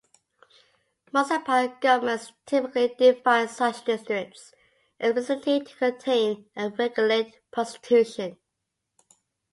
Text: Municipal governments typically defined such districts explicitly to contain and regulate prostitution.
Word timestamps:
Municipal 1.13 1.77
governments 1.79 2.33
typically 2.47 2.87
defined 2.97 3.51
such 3.51 3.85
districts 3.85 4.51
explicitly 4.99 5.59
to 5.63 5.75
contain 5.75 6.47
and 6.55 6.79
regulate 6.79 7.39
prostitution. 7.51 8.37